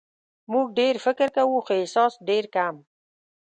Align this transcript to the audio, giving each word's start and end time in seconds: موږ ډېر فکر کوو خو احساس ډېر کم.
موږ 0.51 0.67
ډېر 0.79 0.95
فکر 1.05 1.27
کوو 1.35 1.57
خو 1.65 1.71
احساس 1.81 2.13
ډېر 2.29 2.43
کم. 2.55 2.75